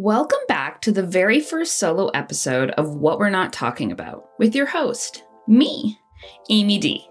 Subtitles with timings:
[0.00, 4.54] Welcome back to the very first solo episode of What We're Not Talking About with
[4.54, 5.98] your host, me,
[6.50, 7.04] Amy D.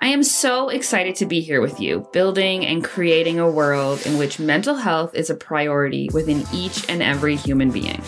[0.00, 4.16] I am so excited to be here with you, building and creating a world in
[4.16, 8.00] which mental health is a priority within each and every human being.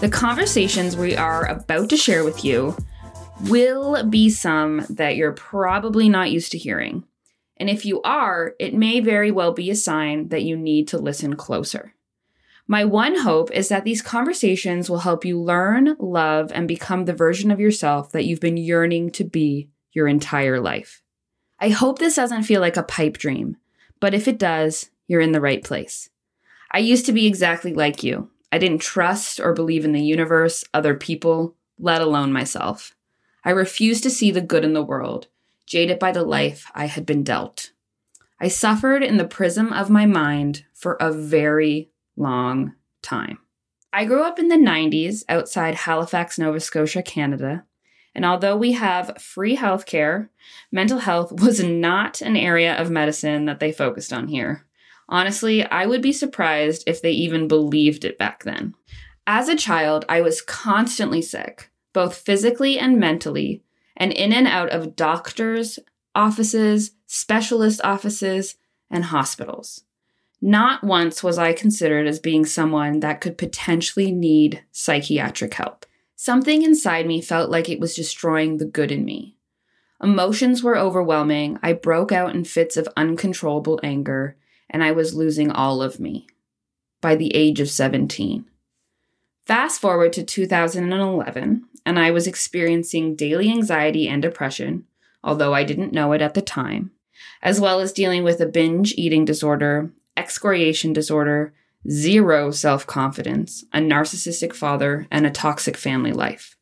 [0.00, 2.76] The conversations we are about to share with you
[3.42, 7.04] will be some that you're probably not used to hearing.
[7.58, 10.98] And if you are, it may very well be a sign that you need to
[10.98, 11.93] listen closer.
[12.66, 17.12] My one hope is that these conversations will help you learn, love, and become the
[17.12, 21.02] version of yourself that you've been yearning to be your entire life.
[21.60, 23.58] I hope this doesn't feel like a pipe dream,
[24.00, 26.08] but if it does, you're in the right place.
[26.70, 28.30] I used to be exactly like you.
[28.50, 32.94] I didn't trust or believe in the universe, other people, let alone myself.
[33.44, 35.28] I refused to see the good in the world,
[35.66, 37.72] jaded by the life I had been dealt.
[38.40, 43.38] I suffered in the prism of my mind for a very long time.
[43.92, 47.64] I grew up in the 90s outside Halifax, Nova Scotia, Canada.
[48.14, 50.28] And although we have free healthcare,
[50.72, 54.66] mental health was not an area of medicine that they focused on here.
[55.08, 58.74] Honestly, I would be surprised if they even believed it back then.
[59.26, 63.62] As a child, I was constantly sick, both physically and mentally,
[63.96, 65.78] and in and out of doctors'
[66.14, 68.56] offices, specialist offices,
[68.90, 69.84] and hospitals.
[70.46, 75.86] Not once was I considered as being someone that could potentially need psychiatric help.
[76.16, 79.38] Something inside me felt like it was destroying the good in me.
[80.02, 81.58] Emotions were overwhelming.
[81.62, 84.36] I broke out in fits of uncontrollable anger,
[84.68, 86.26] and I was losing all of me
[87.00, 88.44] by the age of 17.
[89.46, 94.84] Fast forward to 2011, and I was experiencing daily anxiety and depression,
[95.22, 96.90] although I didn't know it at the time,
[97.40, 101.54] as well as dealing with a binge eating disorder excoriation disorder,
[101.88, 106.56] zero self confidence, a narcissistic father, and a toxic family life.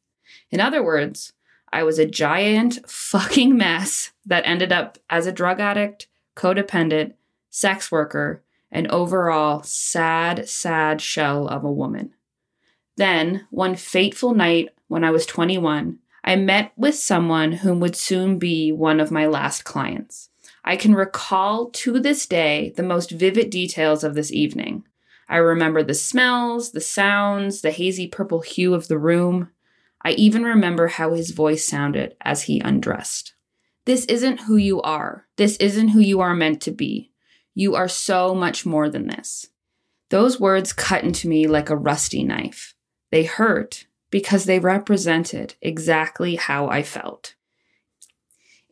[0.51, 1.33] In other words,
[1.73, 7.15] I was a giant fucking mess that ended up as a drug addict, codependent,
[7.51, 12.15] sex worker, and overall sad, sad shell of a woman.
[12.97, 18.39] Then, one fateful night when I was 21, I met with someone whom would soon
[18.39, 20.31] be one of my last clients.
[20.65, 24.85] I can recall to this day the most vivid details of this evening.
[25.29, 29.51] I remember the smells, the sounds, the hazy purple hue of the room.
[30.05, 33.35] I even remember how his voice sounded as he undressed.
[33.85, 35.27] This isn't who you are.
[35.37, 37.11] This isn't who you are meant to be.
[37.55, 39.49] You are so much more than this.
[40.11, 42.75] Those words cut into me like a rusty knife.
[43.11, 47.35] They hurt because they represented exactly how I felt.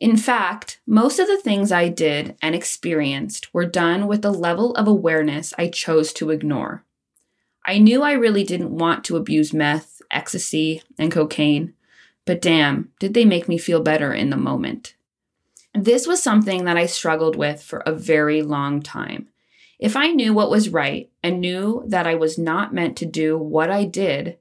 [0.01, 4.73] In fact, most of the things I did and experienced were done with a level
[4.73, 6.83] of awareness I chose to ignore.
[7.63, 11.75] I knew I really didn't want to abuse meth, ecstasy, and cocaine,
[12.25, 14.95] but damn, did they make me feel better in the moment.
[15.75, 19.27] This was something that I struggled with for a very long time.
[19.77, 23.37] If I knew what was right and knew that I was not meant to do
[23.37, 24.39] what I did,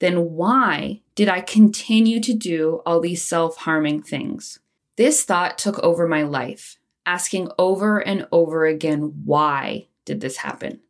[0.00, 4.58] then why did I continue to do all these self harming things?
[4.96, 10.80] This thought took over my life, asking over and over again, why did this happen?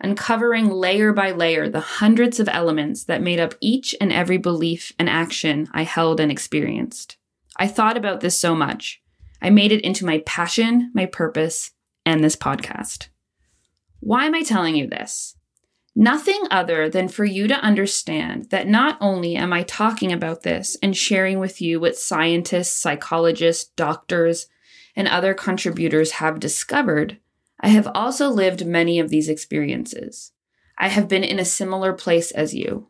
[0.00, 4.92] Uncovering layer by layer the hundreds of elements that made up each and every belief
[4.98, 7.16] and action I held and experienced.
[7.56, 9.02] I thought about this so much.
[9.42, 11.72] I made it into my passion, my purpose,
[12.06, 13.08] and this podcast.
[13.98, 15.36] Why am I telling you this?
[16.00, 20.74] Nothing other than for you to understand that not only am I talking about this
[20.82, 24.46] and sharing with you what scientists, psychologists, doctors,
[24.96, 27.18] and other contributors have discovered,
[27.60, 30.32] I have also lived many of these experiences.
[30.78, 32.88] I have been in a similar place as you,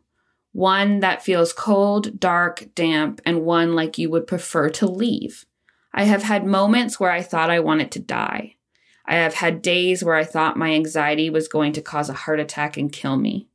[0.53, 5.47] one that feels cold, dark, damp, and one like you would prefer to leave.
[5.93, 8.55] I have had moments where I thought I wanted to die.
[9.11, 12.39] I have had days where I thought my anxiety was going to cause a heart
[12.39, 13.49] attack and kill me.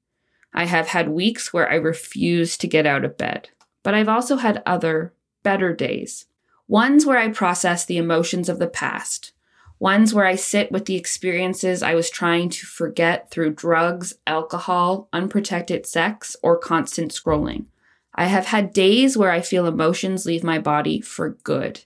[0.54, 3.48] I have had weeks where I refused to get out of bed.
[3.82, 5.14] But I've also had other,
[5.44, 6.26] better days.
[6.68, 9.32] Ones where I process the emotions of the past.
[9.80, 15.08] Ones where I sit with the experiences I was trying to forget through drugs, alcohol,
[15.14, 17.68] unprotected sex, or constant scrolling.
[18.14, 21.86] I have had days where I feel emotions leave my body for good.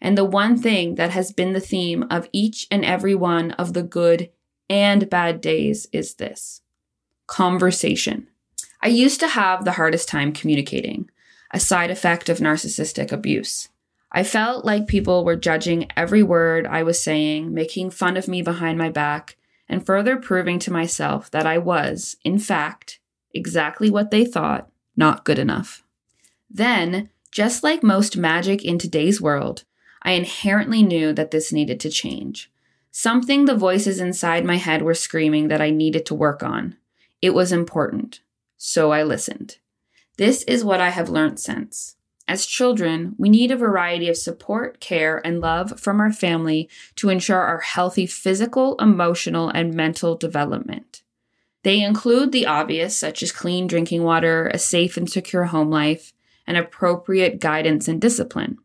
[0.00, 3.72] And the one thing that has been the theme of each and every one of
[3.72, 4.30] the good
[4.68, 6.60] and bad days is this
[7.26, 8.28] conversation.
[8.82, 11.10] I used to have the hardest time communicating,
[11.50, 13.68] a side effect of narcissistic abuse.
[14.12, 18.42] I felt like people were judging every word I was saying, making fun of me
[18.42, 19.36] behind my back,
[19.68, 23.00] and further proving to myself that I was, in fact,
[23.34, 25.82] exactly what they thought not good enough.
[26.48, 29.64] Then, just like most magic in today's world,
[30.06, 32.50] I inherently knew that this needed to change.
[32.92, 36.76] Something the voices inside my head were screaming that I needed to work on.
[37.20, 38.20] It was important.
[38.56, 39.58] So I listened.
[40.16, 41.96] This is what I have learned since.
[42.28, 47.08] As children, we need a variety of support, care, and love from our family to
[47.08, 51.02] ensure our healthy physical, emotional, and mental development.
[51.64, 56.12] They include the obvious, such as clean drinking water, a safe and secure home life,
[56.46, 58.58] and appropriate guidance and discipline.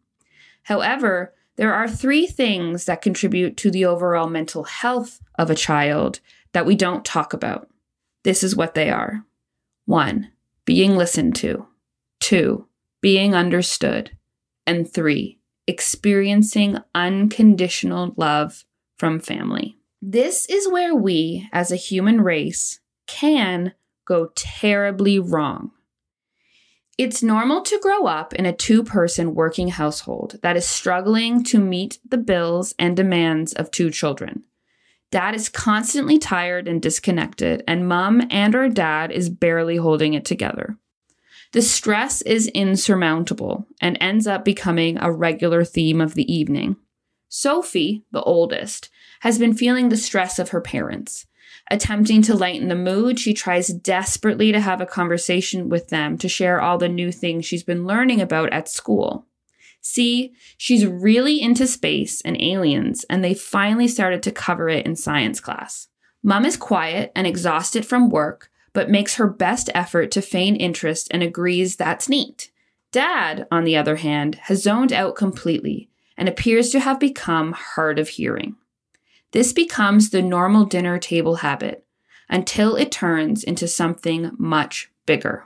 [0.63, 6.19] However, there are three things that contribute to the overall mental health of a child
[6.53, 7.69] that we don't talk about.
[8.23, 9.25] This is what they are
[9.85, 10.31] 1.
[10.65, 11.67] Being listened to.
[12.21, 12.67] 2.
[13.01, 14.11] Being understood.
[14.65, 15.39] And 3.
[15.67, 18.65] Experiencing unconditional love
[18.97, 19.77] from family.
[20.01, 23.73] This is where we, as a human race, can
[24.05, 25.71] go terribly wrong.
[27.03, 31.57] It's normal to grow up in a two person working household that is struggling to
[31.57, 34.43] meet the bills and demands of two children.
[35.09, 40.25] Dad is constantly tired and disconnected, and mom and or dad is barely holding it
[40.25, 40.77] together.
[41.53, 46.75] The stress is insurmountable and ends up becoming a regular theme of the evening.
[47.29, 51.25] Sophie, the oldest, has been feeling the stress of her parents.
[51.71, 56.27] Attempting to lighten the mood, she tries desperately to have a conversation with them to
[56.27, 59.25] share all the new things she's been learning about at school.
[59.79, 64.97] See, she's really into space and aliens, and they finally started to cover it in
[64.97, 65.87] science class.
[66.21, 71.07] Mum is quiet and exhausted from work, but makes her best effort to feign interest
[71.11, 72.51] and agrees that's neat.
[72.91, 77.97] Dad, on the other hand, has zoned out completely and appears to have become hard
[77.97, 78.57] of hearing.
[79.31, 81.85] This becomes the normal dinner table habit
[82.29, 85.45] until it turns into something much bigger.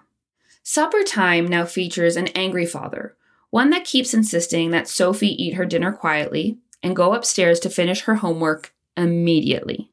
[0.63, 3.15] Supper time now features an angry father,
[3.51, 8.01] one that keeps insisting that Sophie eat her dinner quietly and go upstairs to finish
[8.01, 9.91] her homework immediately.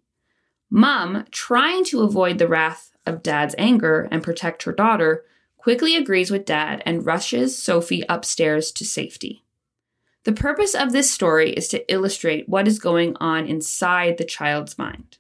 [0.70, 5.24] Mom, trying to avoid the wrath of dad's anger and protect her daughter,
[5.58, 9.44] quickly agrees with dad and rushes Sophie upstairs to safety.
[10.24, 14.78] The purpose of this story is to illustrate what is going on inside the child's
[14.78, 15.19] mind.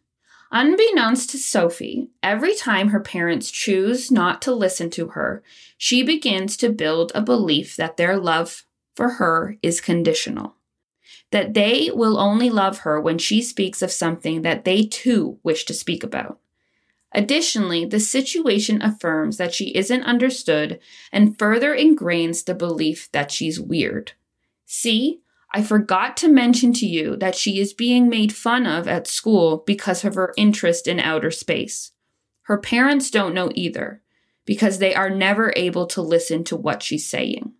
[0.52, 5.42] Unbeknownst to Sophie, every time her parents choose not to listen to her,
[5.76, 8.64] she begins to build a belief that their love
[8.94, 10.56] for her is conditional.
[11.30, 15.64] That they will only love her when she speaks of something that they too wish
[15.64, 16.38] to speak about.
[17.12, 20.78] Additionally, the situation affirms that she isn't understood
[21.10, 24.12] and further ingrains the belief that she's weird.
[24.74, 25.20] See,
[25.52, 29.62] I forgot to mention to you that she is being made fun of at school
[29.66, 31.92] because of her interest in outer space.
[32.44, 34.00] Her parents don't know either,
[34.46, 37.52] because they are never able to listen to what she's saying.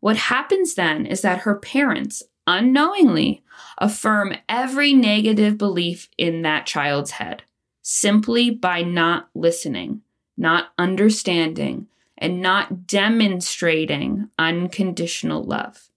[0.00, 3.42] What happens then is that her parents, unknowingly,
[3.78, 7.44] affirm every negative belief in that child's head
[7.80, 10.02] simply by not listening,
[10.36, 11.86] not understanding,
[12.18, 15.88] and not demonstrating unconditional love.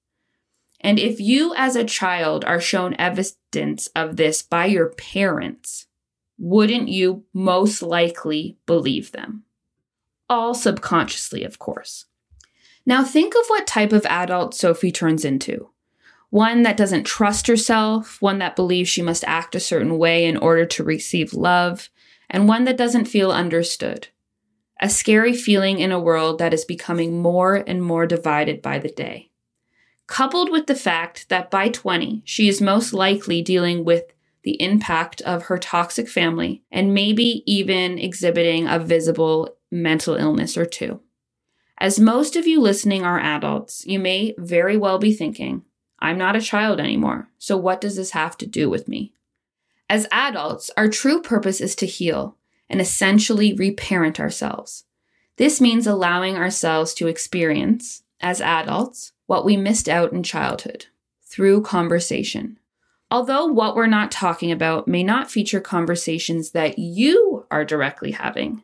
[0.82, 5.88] And if you as a child are shown evidence of this by your parents,
[6.38, 9.44] wouldn't you most likely believe them?
[10.30, 12.06] All subconsciously, of course.
[12.86, 15.70] Now think of what type of adult Sophie turns into.
[16.30, 20.38] One that doesn't trust herself, one that believes she must act a certain way in
[20.38, 21.90] order to receive love,
[22.30, 24.10] and one that doesn't feel understood.
[24.80, 28.90] A scary feeling in a world that is becoming more and more divided by the
[28.90, 29.29] day
[30.10, 34.06] coupled with the fact that by 20, she is most likely dealing with
[34.42, 40.66] the impact of her toxic family and maybe even exhibiting a visible mental illness or
[40.66, 41.00] two.
[41.78, 45.64] As most of you listening are adults, you may very well be thinking,
[46.00, 49.14] I'm not a child anymore, so what does this have to do with me?
[49.88, 52.36] As adults, our true purpose is to heal
[52.68, 54.86] and essentially reparent ourselves.
[55.38, 60.88] This means allowing ourselves to experience, as adults, what we missed out in childhood
[61.24, 62.58] through conversation.
[63.12, 68.64] Although what we're not talking about may not feature conversations that you are directly having,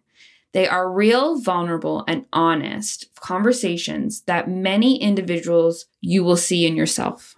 [0.53, 7.35] they are real, vulnerable, and honest conversations that many individuals you will see in yourself.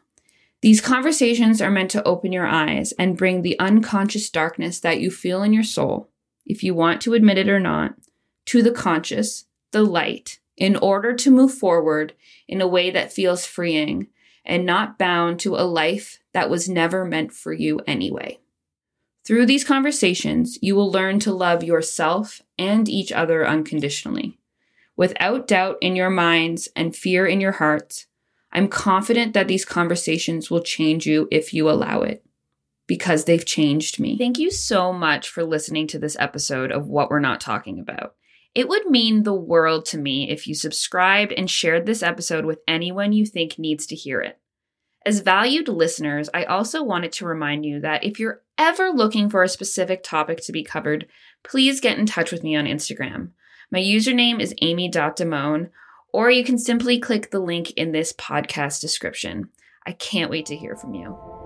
[0.62, 5.12] These conversations are meant to open your eyes and bring the unconscious darkness that you
[5.12, 6.10] feel in your soul,
[6.46, 7.96] if you want to admit it or not,
[8.46, 12.14] to the conscious, the light, in order to move forward
[12.48, 14.08] in a way that feels freeing
[14.44, 18.40] and not bound to a life that was never meant for you anyway.
[19.26, 24.40] Through these conversations, you will learn to love yourself and each other unconditionally.
[24.96, 28.08] Without doubt in your minds and fear in your hearts,
[28.52, 32.26] I'm confident that these conversations will change you if you allow it
[32.88, 34.18] because they've changed me.
[34.18, 38.16] Thank you so much for listening to this episode of What We're Not Talking About.
[38.58, 42.58] It would mean the world to me if you subscribed and shared this episode with
[42.68, 44.40] anyone you think needs to hear it.
[45.06, 49.44] As valued listeners, I also wanted to remind you that if you're ever looking for
[49.44, 51.06] a specific topic to be covered,
[51.44, 53.30] please get in touch with me on Instagram.
[53.72, 55.70] My username is amy.damone,
[56.12, 59.50] or you can simply click the link in this podcast description.
[59.86, 61.37] I can't wait to hear from you.